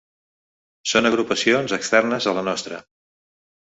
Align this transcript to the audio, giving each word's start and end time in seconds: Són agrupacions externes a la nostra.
Són 0.93 1.09
agrupacions 1.09 1.75
externes 1.79 2.29
a 2.33 2.37
la 2.39 2.45
nostra. 2.51 2.81